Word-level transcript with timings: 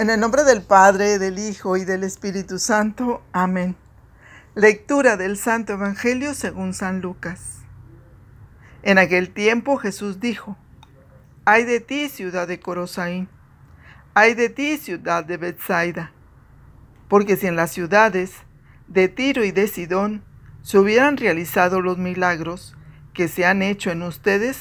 En 0.00 0.08
el 0.08 0.18
nombre 0.18 0.44
del 0.44 0.62
Padre, 0.62 1.18
del 1.18 1.38
Hijo 1.38 1.76
y 1.76 1.84
del 1.84 2.04
Espíritu 2.04 2.58
Santo. 2.58 3.22
Amén. 3.32 3.76
Lectura 4.54 5.18
del 5.18 5.36
Santo 5.36 5.74
Evangelio 5.74 6.32
según 6.32 6.72
San 6.72 7.02
Lucas. 7.02 7.58
En 8.82 8.96
aquel 8.96 9.28
tiempo 9.28 9.76
Jesús 9.76 10.18
dijo, 10.18 10.56
Ay 11.44 11.64
de 11.64 11.80
ti, 11.80 12.08
ciudad 12.08 12.48
de 12.48 12.58
Corosaín, 12.58 13.28
ay 14.14 14.32
de 14.32 14.48
ti, 14.48 14.78
ciudad 14.78 15.22
de 15.22 15.36
Bethsaida, 15.36 16.12
porque 17.06 17.36
si 17.36 17.46
en 17.46 17.56
las 17.56 17.70
ciudades 17.70 18.32
de 18.88 19.08
Tiro 19.08 19.44
y 19.44 19.50
de 19.50 19.68
Sidón 19.68 20.24
se 20.62 20.78
hubieran 20.78 21.18
realizado 21.18 21.82
los 21.82 21.98
milagros 21.98 22.74
que 23.12 23.28
se 23.28 23.44
han 23.44 23.60
hecho 23.60 23.90
en 23.90 24.02
ustedes, 24.02 24.60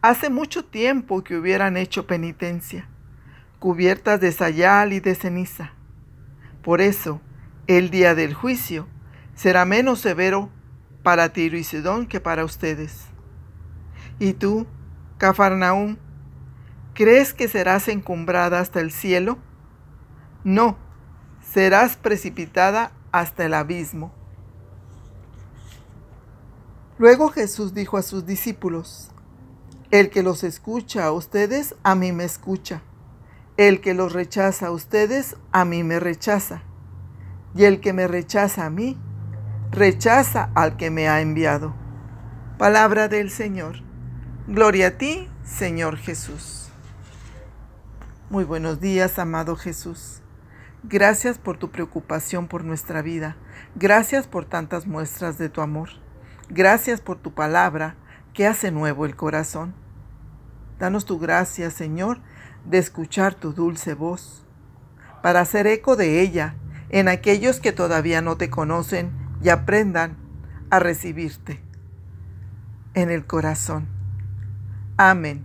hace 0.00 0.30
mucho 0.30 0.64
tiempo 0.64 1.24
que 1.24 1.36
hubieran 1.36 1.76
hecho 1.76 2.06
penitencia 2.06 2.88
cubiertas 3.58 4.20
de 4.20 4.32
sayal 4.32 4.92
y 4.92 5.00
de 5.00 5.14
ceniza. 5.14 5.72
Por 6.62 6.80
eso, 6.80 7.20
el 7.66 7.90
día 7.90 8.14
del 8.14 8.34
juicio 8.34 8.86
será 9.34 9.64
menos 9.64 10.00
severo 10.00 10.50
para 11.02 11.32
Tiro 11.32 11.56
y 11.56 11.64
Sidón 11.64 12.06
que 12.06 12.20
para 12.20 12.44
ustedes. 12.44 13.06
¿Y 14.18 14.32
tú, 14.32 14.66
Cafarnaúm, 15.18 15.96
crees 16.94 17.34
que 17.34 17.48
serás 17.48 17.88
encumbrada 17.88 18.60
hasta 18.60 18.80
el 18.80 18.90
cielo? 18.90 19.38
No, 20.44 20.76
serás 21.40 21.96
precipitada 21.96 22.92
hasta 23.12 23.44
el 23.44 23.54
abismo. 23.54 24.12
Luego 26.98 27.28
Jesús 27.28 27.74
dijo 27.74 27.96
a 27.96 28.02
sus 28.02 28.26
discípulos, 28.26 29.10
El 29.90 30.10
que 30.10 30.22
los 30.22 30.42
escucha 30.42 31.06
a 31.06 31.12
ustedes, 31.12 31.76
a 31.84 31.94
mí 31.94 32.12
me 32.12 32.24
escucha. 32.24 32.82
El 33.58 33.80
que 33.80 33.92
los 33.92 34.12
rechaza 34.12 34.68
a 34.68 34.70
ustedes, 34.70 35.36
a 35.50 35.64
mí 35.64 35.82
me 35.82 35.98
rechaza. 35.98 36.62
Y 37.56 37.64
el 37.64 37.80
que 37.80 37.92
me 37.92 38.06
rechaza 38.06 38.66
a 38.66 38.70
mí, 38.70 38.96
rechaza 39.72 40.52
al 40.54 40.76
que 40.76 40.90
me 40.92 41.08
ha 41.08 41.20
enviado. 41.20 41.74
Palabra 42.56 43.08
del 43.08 43.30
Señor. 43.30 43.82
Gloria 44.46 44.86
a 44.86 44.90
ti, 44.92 45.28
Señor 45.42 45.96
Jesús. 45.96 46.70
Muy 48.30 48.44
buenos 48.44 48.80
días, 48.80 49.18
amado 49.18 49.56
Jesús. 49.56 50.22
Gracias 50.84 51.38
por 51.38 51.58
tu 51.58 51.72
preocupación 51.72 52.46
por 52.46 52.62
nuestra 52.62 53.02
vida. 53.02 53.34
Gracias 53.74 54.28
por 54.28 54.44
tantas 54.44 54.86
muestras 54.86 55.36
de 55.36 55.48
tu 55.48 55.62
amor. 55.62 55.88
Gracias 56.48 57.00
por 57.00 57.18
tu 57.18 57.34
palabra 57.34 57.96
que 58.34 58.46
hace 58.46 58.70
nuevo 58.70 59.04
el 59.04 59.16
corazón. 59.16 59.74
Danos 60.78 61.06
tu 61.06 61.18
gracia, 61.18 61.72
Señor, 61.72 62.20
de 62.64 62.78
escuchar 62.78 63.34
tu 63.34 63.52
dulce 63.52 63.94
voz, 63.94 64.44
para 65.22 65.40
hacer 65.40 65.66
eco 65.66 65.96
de 65.96 66.20
ella 66.20 66.54
en 66.90 67.08
aquellos 67.08 67.60
que 67.60 67.72
todavía 67.72 68.22
no 68.22 68.36
te 68.36 68.50
conocen 68.50 69.10
y 69.42 69.48
aprendan 69.50 70.16
a 70.70 70.78
recibirte 70.78 71.60
en 72.94 73.10
el 73.10 73.26
corazón. 73.26 73.88
Amén. 74.96 75.44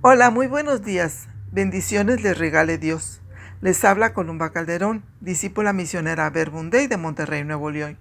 Hola, 0.00 0.30
muy 0.30 0.46
buenos 0.46 0.82
días. 0.82 1.28
Bendiciones 1.50 2.22
les 2.22 2.36
regale 2.38 2.78
Dios. 2.78 3.20
Les 3.60 3.84
habla 3.84 4.12
Columba 4.12 4.50
Calderón, 4.50 5.02
discípula 5.20 5.72
misionera 5.72 6.30
Verbundey 6.30 6.86
de 6.86 6.96
Monterrey, 6.96 7.42
Nuevo 7.42 7.70
León. 7.70 7.98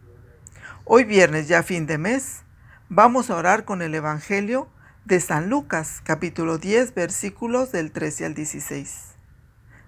Hoy 0.83 1.03
viernes, 1.03 1.47
ya 1.47 1.63
fin 1.63 1.87
de 1.87 1.97
mes, 1.97 2.43
vamos 2.89 3.29
a 3.29 3.35
orar 3.35 3.65
con 3.65 3.81
el 3.81 3.95
Evangelio 3.95 4.69
de 5.07 5.21
San 5.21 5.49
Lucas, 5.49 6.01
capítulo 6.03 6.57
10, 6.57 6.93
versículos 6.93 7.71
del 7.71 7.93
13 7.93 8.25
al 8.25 8.33
16. 8.33 9.15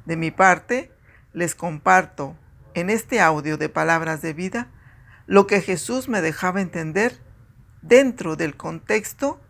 De 0.06 0.16
mi 0.16 0.32
parte, 0.32 0.94
les 1.34 1.56
comparto 1.56 2.38
en 2.74 2.90
este 2.90 3.20
audio 3.20 3.58
de 3.58 3.68
palabras 3.68 4.22
de 4.22 4.32
vida 4.32 4.70
lo 5.28 5.46
que 5.46 5.60
Jesús 5.60 6.08
me 6.08 6.22
dejaba 6.22 6.62
entender 6.62 7.20
dentro 7.82 8.38
del 8.38 8.56
contexto 8.56 9.42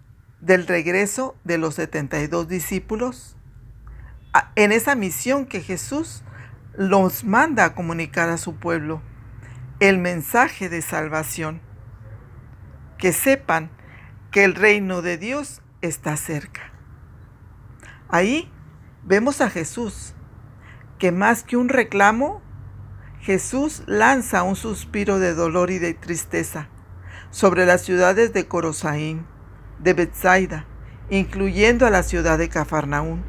del 0.41 0.65
regreso 0.65 1.35
de 1.43 1.59
los 1.59 1.75
72 1.75 2.47
discípulos 2.47 3.37
en 4.55 4.71
esa 4.71 4.95
misión 4.95 5.45
que 5.45 5.61
Jesús 5.61 6.23
los 6.73 7.23
manda 7.23 7.65
a 7.65 7.75
comunicar 7.75 8.29
a 8.29 8.37
su 8.37 8.55
pueblo, 8.55 9.03
el 9.79 9.99
mensaje 9.99 10.67
de 10.67 10.81
salvación. 10.81 11.61
Que 12.97 13.13
sepan 13.13 13.69
que 14.31 14.43
el 14.43 14.55
reino 14.55 15.01
de 15.01 15.17
Dios 15.17 15.61
está 15.81 16.17
cerca. 16.17 16.71
Ahí 18.09 18.51
vemos 19.03 19.41
a 19.41 19.49
Jesús, 19.49 20.15
que 20.97 21.11
más 21.11 21.43
que 21.43 21.57
un 21.57 21.69
reclamo, 21.69 22.41
Jesús 23.21 23.83
lanza 23.85 24.43
un 24.43 24.55
suspiro 24.55 25.19
de 25.19 25.33
dolor 25.33 25.71
y 25.71 25.77
de 25.77 25.93
tristeza 25.93 26.69
sobre 27.31 27.65
las 27.65 27.81
ciudades 27.81 28.33
de 28.33 28.47
Corosaín, 28.47 29.25
de 29.79 29.93
Bethsaida, 29.93 30.65
incluyendo 31.09 31.85
a 31.85 31.89
la 31.89 32.03
ciudad 32.03 32.37
de 32.37 32.49
Cafarnaún. 32.49 33.23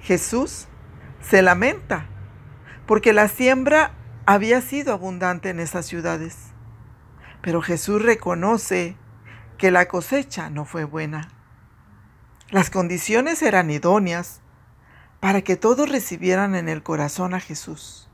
Jesús 0.00 0.68
se 1.20 1.42
lamenta 1.42 2.06
porque 2.86 3.12
la 3.12 3.28
siembra 3.28 3.94
había 4.26 4.60
sido 4.60 4.92
abundante 4.92 5.50
en 5.50 5.60
esas 5.60 5.86
ciudades, 5.86 6.36
pero 7.40 7.62
Jesús 7.62 8.02
reconoce 8.02 8.96
que 9.58 9.70
la 9.70 9.86
cosecha 9.86 10.50
no 10.50 10.64
fue 10.64 10.84
buena. 10.84 11.28
Las 12.52 12.68
condiciones 12.68 13.40
eran 13.40 13.70
idóneas 13.70 14.42
para 15.20 15.40
que 15.40 15.56
todos 15.56 15.88
recibieran 15.88 16.54
en 16.54 16.68
el 16.68 16.82
corazón 16.82 17.32
a 17.32 17.40
Jesús. 17.40 18.10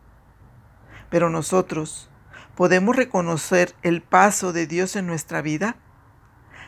Pero 1.10 1.28
nosotros 1.28 2.08
podemos 2.54 2.94
reconocer 2.94 3.74
el 3.82 4.00
paso 4.00 4.52
de 4.52 4.68
Dios 4.68 4.94
en 4.94 5.08
nuestra 5.08 5.42
vida. 5.42 5.74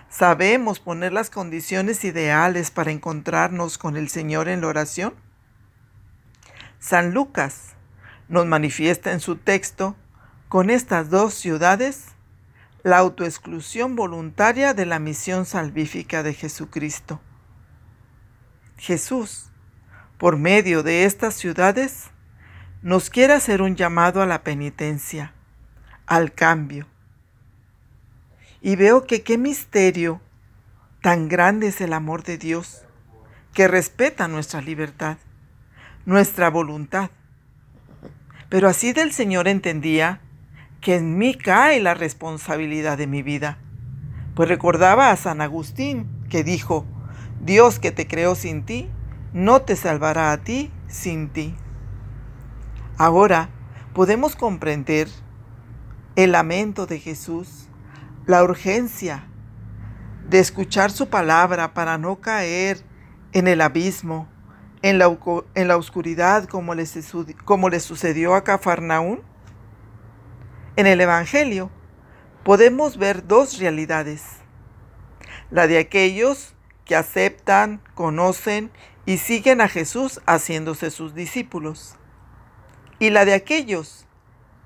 ¿Sabemos 0.09 0.81
poner 0.81 1.13
las 1.13 1.31
condiciones 1.31 2.03
ideales 2.03 2.73
para 2.73 2.91
encontrarnos 2.91 3.79
con 3.79 3.97
el 3.97 4.09
Señor 4.09 4.49
en 4.49 4.63
la 4.63 4.67
oración? 4.67 5.15
San 6.81 7.15
Lucas 7.15 7.77
nos 8.29 8.47
manifiesta 8.47 9.13
en 9.13 9.21
su 9.21 9.37
texto 9.37 9.95
con 10.49 10.71
estas 10.71 11.09
dos 11.09 11.35
ciudades 11.35 12.07
la 12.83 12.99
autoexclusión 12.99 13.95
voluntaria 13.95 14.75
de 14.75 14.87
la 14.87 14.99
misión 14.99 15.47
salvífica 15.47 16.25
de 16.25 16.35
Jesucristo. 16.35 17.21
Jesús, 18.81 19.51
por 20.17 20.39
medio 20.39 20.83
de 20.83 21.05
estas 21.05 21.35
ciudades, 21.35 22.07
nos 22.81 23.11
quiere 23.11 23.35
hacer 23.35 23.61
un 23.61 23.77
llamado 23.77 24.23
a 24.23 24.27
la 24.27 24.43
penitencia, 24.43 25.35
al 26.07 26.33
cambio. 26.33 26.87
Y 28.63 28.77
veo 28.77 29.07
que 29.07 29.23
qué 29.23 29.37
misterio 29.37 30.23
tan 31.03 31.29
grande 31.29 31.67
es 31.67 31.83
el 31.83 31.93
amor 31.93 32.23
de 32.23 32.39
Dios, 32.39 32.87
que 33.53 33.69
respeta 33.69 34.29
nuestra 34.29 34.63
libertad, 34.63 35.19
nuestra 36.07 36.49
voluntad. 36.49 37.11
Pero 38.49 38.67
así 38.67 38.95
del 38.95 39.13
Señor 39.13 39.47
entendía 39.47 40.23
que 40.81 40.97
en 40.97 41.19
mí 41.19 41.35
cae 41.35 41.81
la 41.81 41.93
responsabilidad 41.93 42.97
de 42.97 43.07
mi 43.07 43.23
vida. 43.23 43.59
Pues 44.35 44.49
recordaba 44.49 45.11
a 45.11 45.17
San 45.17 45.43
Agustín 45.43 46.09
que 46.31 46.43
dijo, 46.45 46.87
Dios 47.41 47.79
que 47.79 47.91
te 47.91 48.07
creó 48.07 48.35
sin 48.35 48.65
ti, 48.65 48.89
no 49.33 49.63
te 49.63 49.77
salvará 49.77 50.33
a 50.33 50.39
ti 50.39 50.71
sin 50.89 51.29
ti. 51.29 51.55
Ahora 52.99 53.51
podemos 53.95 54.37
comprender 54.37 55.09
el 56.17 56.33
lamento 56.33 56.87
de 56.87 56.99
Jesús, 56.99 57.69
la 58.27 58.43
urgencia 58.43 59.27
de 60.29 60.39
escuchar 60.39 60.91
su 60.91 61.09
palabra 61.09 61.75
para 61.75 61.99
no 61.99 62.21
caer 62.21 62.85
en 63.33 63.49
el 63.49 63.61
abismo, 63.61 64.29
en 64.83 64.99
la, 64.99 65.77
oscuridad 65.77 66.45
como 66.45 66.75
le, 66.75 66.85
como 67.45 67.69
le 67.69 67.81
sucedió 67.81 68.35
a 68.35 68.45
Cafarnaún 68.45 69.21
en 70.77 70.87
el 70.87 71.01
Evangelio 71.01 71.71
podemos 72.43 72.97
ver 72.97 73.27
dos 73.27 73.59
realidades. 73.59 74.23
La 75.51 75.67
de 75.67 75.79
aquellos 75.79 76.55
que 76.91 76.97
aceptan, 76.97 77.81
conocen 77.95 78.73
y 79.07 79.19
siguen 79.19 79.61
a 79.61 79.69
Jesús 79.69 80.21
haciéndose 80.27 80.91
sus 80.91 81.15
discípulos. 81.15 81.95
Y 82.99 83.11
la 83.11 83.25
de 83.25 83.35
aquellos 83.35 84.09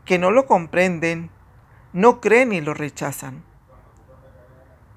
que 0.06 0.18
no 0.18 0.30
lo 0.30 0.46
comprenden, 0.46 1.30
no 1.92 2.22
creen 2.22 2.54
y 2.54 2.62
lo 2.62 2.72
rechazan. 2.72 3.44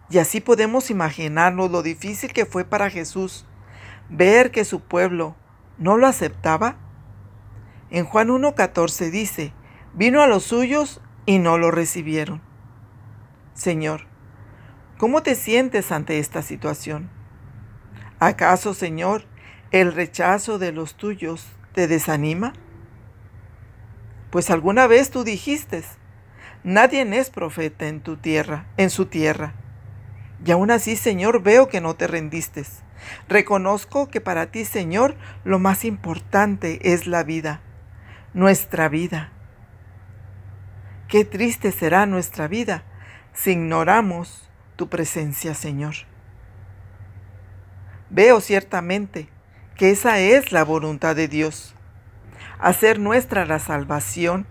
Y 0.10 0.20
así 0.20 0.40
podemos 0.40 0.90
imaginarnos 0.90 1.70
lo 1.70 1.84
difícil 1.84 2.32
que 2.32 2.46
fue 2.46 2.64
para 2.64 2.90
Jesús 2.90 3.46
ver 4.08 4.50
que 4.50 4.64
su 4.64 4.80
pueblo 4.80 5.36
no 5.78 5.98
lo 5.98 6.08
aceptaba. 6.08 6.78
En 7.90 8.06
Juan 8.06 8.30
1.14 8.30 9.12
dice, 9.12 9.52
vino 9.94 10.22
a 10.22 10.28
los 10.28 10.44
suyos 10.44 11.02
y 11.26 11.40
no 11.40 11.58
lo 11.58 11.72
recibieron. 11.72 12.42
Señor, 13.54 14.08
¿cómo 14.98 15.24
te 15.24 15.36
sientes 15.36 15.92
ante 15.92 16.20
esta 16.20 16.42
situación? 16.42 17.17
¿Acaso, 18.20 18.74
Señor, 18.74 19.26
¿El 19.72 19.94
rechazo 19.94 20.60
de 20.60 20.72
los 20.72 20.96
tuyos 20.96 21.46
te 21.74 21.90
desanima? 21.90 22.54
Pues 24.32 24.50
alguna 24.50 24.88
vez 24.88 25.12
tú 25.12 25.26
dijiste, 25.26 25.84
nadie 26.64 27.02
es 27.20 27.30
profeta 27.30 27.90
en 27.90 28.00
tu 28.00 28.16
tierra, 28.16 28.66
en 28.78 28.90
su 28.90 29.08
tierra. 29.08 29.56
Y 30.46 30.52
aún 30.52 30.72
así, 30.72 30.96
Señor, 30.96 31.44
veo 31.44 31.68
que 31.68 31.82
no 31.82 31.98
te 31.98 32.08
rendiste. 32.08 32.64
Reconozco 33.28 34.08
que 34.08 34.22
para 34.22 34.52
ti, 34.52 34.64
Señor, 34.64 35.18
lo 35.44 35.60
más 35.60 35.84
importante 35.84 36.94
es 36.94 37.08
la 37.08 37.24
vida, 37.24 37.60
nuestra 38.34 38.88
vida. 38.88 39.34
Qué 41.10 41.26
triste 41.26 41.74
será 41.74 42.06
nuestra 42.06 42.48
vida 42.48 42.86
si 43.34 43.52
ignoramos 43.52 44.50
tu 44.78 44.88
presencia, 44.88 45.54
Señor. 45.54 45.96
Veo 48.10 48.40
ciertamente 48.40 49.30
que 49.76 49.92
esa 49.92 50.20
es 50.20 50.52
la 50.52 50.64
voluntad 50.64 51.16
de 51.16 51.28
Dios, 51.28 51.76
hacer 52.58 53.00
nuestra 53.00 53.46
la 53.46 53.60
salvación 53.60 54.48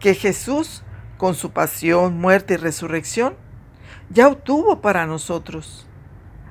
que 0.00 0.14
Jesús, 0.14 0.82
con 1.16 1.34
su 1.34 1.52
pasión, 1.52 2.18
muerte 2.18 2.54
y 2.54 2.56
resurrección, 2.56 3.36
ya 4.10 4.28
obtuvo 4.28 4.80
para 4.80 5.06
nosotros, 5.06 5.86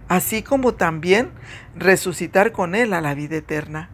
así 0.07 0.41
como 0.41 0.73
también 0.73 1.31
resucitar 1.75 2.51
con 2.53 2.75
Él 2.75 2.93
a 2.93 3.01
la 3.01 3.13
vida 3.13 3.37
eterna. 3.37 3.89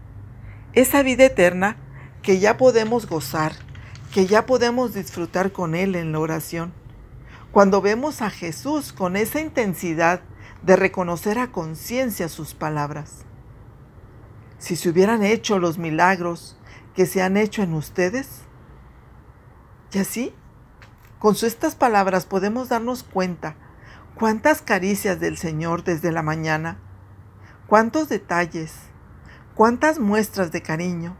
Esa 0.73 1.03
vida 1.03 1.25
eterna 1.25 1.77
que 2.21 2.39
ya 2.39 2.57
podemos 2.57 3.07
gozar, 3.07 3.53
que 4.13 4.27
ya 4.27 4.45
podemos 4.45 4.93
disfrutar 4.93 5.51
con 5.51 5.75
Él 5.75 5.95
en 5.95 6.11
la 6.11 6.19
oración. 6.19 6.71
Cuando 7.51 7.81
vemos 7.81 8.21
a 8.21 8.29
Jesús 8.29 8.93
con 8.93 9.15
esa 9.15 9.39
intensidad 9.39 10.21
de 10.63 10.75
reconocer 10.75 11.39
a 11.39 11.51
conciencia 11.51 12.29
sus 12.29 12.53
palabras. 12.53 13.25
Si 14.57 14.75
se 14.75 14.89
hubieran 14.89 15.23
hecho 15.23 15.59
los 15.59 15.77
milagros 15.77 16.57
que 16.95 17.05
se 17.05 17.21
han 17.21 17.37
hecho 17.37 17.63
en 17.63 17.73
ustedes, 17.73 18.43
y 19.91 19.99
así, 19.99 20.33
con 21.19 21.35
estas 21.35 21.75
palabras 21.75 22.25
podemos 22.25 22.69
darnos 22.69 23.03
cuenta 23.03 23.55
cuántas 24.15 24.61
caricias 24.61 25.19
del 25.19 25.37
Señor 25.37 25.83
desde 25.83 26.11
la 26.11 26.23
mañana, 26.23 26.79
cuántos 27.67 28.09
detalles, 28.09 28.73
cuántas 29.55 29.99
muestras 29.99 30.51
de 30.51 30.61
cariño, 30.61 31.17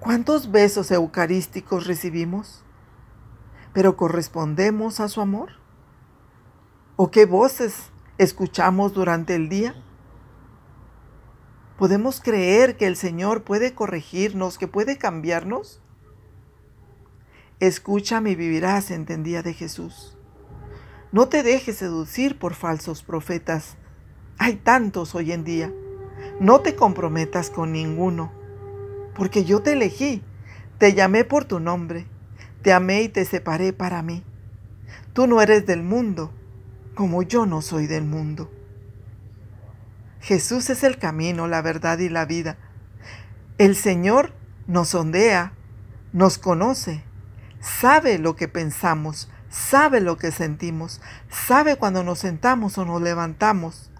cuántos 0.00 0.50
besos 0.50 0.90
eucarísticos 0.90 1.86
recibimos, 1.86 2.64
pero 3.72 3.96
correspondemos 3.96 4.98
a 4.98 5.08
su 5.08 5.20
amor. 5.20 5.52
¿O 6.96 7.10
qué 7.10 7.24
voces 7.24 7.90
escuchamos 8.20 8.92
durante 8.92 9.34
el 9.34 9.48
día? 9.48 9.74
¿Podemos 11.78 12.20
creer 12.20 12.76
que 12.76 12.86
el 12.86 12.94
Señor 12.96 13.44
puede 13.44 13.72
corregirnos, 13.72 14.58
que 14.58 14.68
puede 14.68 14.98
cambiarnos? 14.98 15.80
Escúchame 17.60 18.32
y 18.32 18.34
vivirás, 18.36 18.90
entendía 18.90 19.42
de 19.42 19.54
Jesús. 19.54 20.18
No 21.12 21.28
te 21.28 21.42
dejes 21.42 21.78
seducir 21.78 22.38
por 22.38 22.52
falsos 22.52 23.02
profetas. 23.02 23.78
Hay 24.36 24.56
tantos 24.56 25.14
hoy 25.14 25.32
en 25.32 25.42
día. 25.42 25.72
No 26.38 26.60
te 26.60 26.76
comprometas 26.76 27.48
con 27.48 27.72
ninguno, 27.72 28.32
porque 29.14 29.46
yo 29.46 29.62
te 29.62 29.72
elegí, 29.72 30.22
te 30.76 30.92
llamé 30.92 31.24
por 31.24 31.46
tu 31.46 31.58
nombre, 31.58 32.06
te 32.60 32.74
amé 32.74 33.02
y 33.02 33.08
te 33.08 33.24
separé 33.24 33.72
para 33.72 34.02
mí. 34.02 34.22
Tú 35.14 35.26
no 35.26 35.40
eres 35.40 35.64
del 35.64 35.82
mundo, 35.82 36.34
como 37.00 37.22
yo 37.22 37.46
no 37.46 37.62
soy 37.62 37.86
del 37.86 38.04
mundo. 38.04 38.50
Jesús 40.20 40.68
es 40.68 40.84
el 40.84 40.98
camino, 40.98 41.48
la 41.48 41.62
verdad 41.62 41.98
y 41.98 42.10
la 42.10 42.26
vida. 42.26 42.58
El 43.56 43.74
Señor 43.74 44.34
nos 44.66 44.88
sondea, 44.88 45.54
nos 46.12 46.36
conoce, 46.36 47.02
sabe 47.58 48.18
lo 48.18 48.36
que 48.36 48.48
pensamos, 48.48 49.30
sabe 49.48 50.02
lo 50.02 50.18
que 50.18 50.30
sentimos, 50.30 51.00
sabe 51.30 51.76
cuando 51.76 52.04
nos 52.04 52.18
sentamos 52.18 52.76
o 52.76 52.84
nos 52.84 53.00
levantamos. 53.00 53.90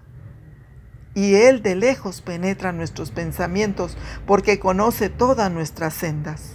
Y 1.14 1.36
Él 1.36 1.62
de 1.62 1.76
lejos 1.76 2.20
penetra 2.20 2.70
nuestros 2.70 3.12
pensamientos 3.12 3.96
porque 4.26 4.60
conoce 4.60 5.08
todas 5.08 5.50
nuestras 5.50 5.94
sendas. 5.94 6.52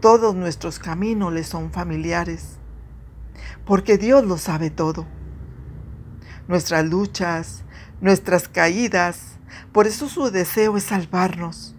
Todos 0.00 0.36
nuestros 0.36 0.78
caminos 0.78 1.32
le 1.32 1.42
son 1.42 1.72
familiares, 1.72 2.58
porque 3.64 3.98
Dios 3.98 4.24
lo 4.24 4.38
sabe 4.38 4.70
todo. 4.70 5.08
Nuestras 6.50 6.84
luchas, 6.84 7.62
nuestras 8.00 8.48
caídas. 8.48 9.38
Por 9.70 9.86
eso 9.86 10.08
su 10.08 10.32
deseo 10.32 10.76
es 10.76 10.82
salvarnos, 10.82 11.76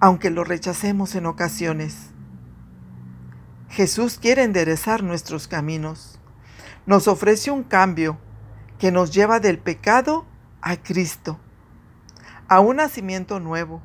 aunque 0.00 0.30
lo 0.30 0.42
rechacemos 0.42 1.14
en 1.14 1.26
ocasiones. 1.26 2.10
Jesús 3.68 4.18
quiere 4.20 4.42
enderezar 4.42 5.04
nuestros 5.04 5.46
caminos. 5.46 6.18
Nos 6.86 7.06
ofrece 7.06 7.52
un 7.52 7.62
cambio 7.62 8.18
que 8.80 8.90
nos 8.90 9.14
lleva 9.14 9.38
del 9.38 9.60
pecado 9.60 10.26
a 10.60 10.74
Cristo, 10.78 11.38
a 12.48 12.58
un 12.58 12.78
nacimiento 12.78 13.38
nuevo, 13.38 13.80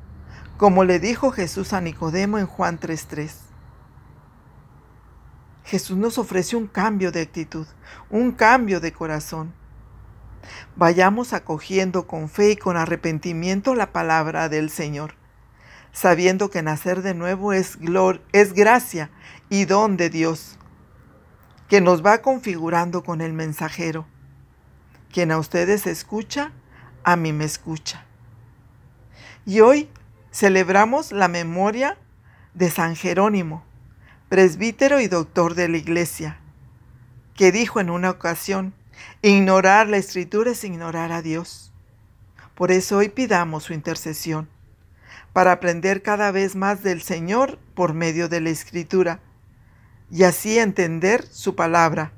como 0.57 0.85
le 0.85 0.97
dijo 0.97 1.29
Jesús 1.29 1.73
a 1.73 1.81
Nicodemo 1.81 2.39
en 2.39 2.47
Juan 2.47 2.79
3.3. 2.79 3.50
Jesús 5.63 5.97
nos 5.97 6.17
ofrece 6.17 6.55
un 6.55 6.67
cambio 6.67 7.11
de 7.11 7.21
actitud, 7.21 7.67
un 8.09 8.31
cambio 8.31 8.79
de 8.79 8.91
corazón. 8.91 9.53
Vayamos 10.75 11.33
acogiendo 11.33 12.07
con 12.07 12.29
fe 12.29 12.51
y 12.51 12.55
con 12.55 12.77
arrepentimiento 12.77 13.75
la 13.75 13.91
palabra 13.91 14.49
del 14.49 14.69
Señor, 14.69 15.15
sabiendo 15.91 16.49
que 16.49 16.63
nacer 16.63 17.01
de 17.01 17.13
nuevo 17.13 17.53
es, 17.53 17.77
es 18.33 18.53
gracia 18.53 19.11
y 19.49 19.65
don 19.65 19.97
de 19.97 20.09
Dios, 20.09 20.57
que 21.67 21.79
nos 21.81 22.03
va 22.03 22.21
configurando 22.21 23.03
con 23.03 23.21
el 23.21 23.33
mensajero. 23.33 24.07
Quien 25.11 25.31
a 25.31 25.37
ustedes 25.37 25.87
escucha, 25.87 26.51
a 27.03 27.15
mí 27.15 27.33
me 27.33 27.45
escucha. 27.45 28.05
Y 29.45 29.59
hoy 29.59 29.89
celebramos 30.31 31.11
la 31.11 31.27
memoria 31.27 31.97
de 32.53 32.69
San 32.69 32.95
Jerónimo, 32.95 33.63
presbítero 34.31 35.01
y 35.01 35.09
doctor 35.09 35.55
de 35.55 35.67
la 35.67 35.75
iglesia, 35.75 36.37
que 37.35 37.51
dijo 37.51 37.81
en 37.81 37.89
una 37.89 38.11
ocasión, 38.11 38.73
Ignorar 39.21 39.89
la 39.89 39.97
escritura 39.97 40.51
es 40.51 40.63
ignorar 40.63 41.11
a 41.11 41.21
Dios. 41.21 41.73
Por 42.55 42.71
eso 42.71 42.95
hoy 42.95 43.09
pidamos 43.09 43.63
su 43.63 43.73
intercesión, 43.73 44.47
para 45.33 45.51
aprender 45.51 46.01
cada 46.01 46.31
vez 46.31 46.55
más 46.55 46.81
del 46.81 47.01
Señor 47.01 47.59
por 47.75 47.93
medio 47.93 48.29
de 48.29 48.39
la 48.39 48.51
escritura, 48.51 49.19
y 50.09 50.23
así 50.23 50.59
entender 50.59 51.27
su 51.29 51.57
palabra, 51.57 52.13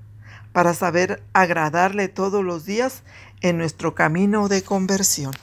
para 0.51 0.75
saber 0.75 1.23
agradarle 1.33 2.09
todos 2.09 2.43
los 2.45 2.63
días 2.63 3.01
en 3.41 3.57
nuestro 3.57 3.95
camino 3.95 4.49
de 4.49 4.61
conversión. 4.61 5.33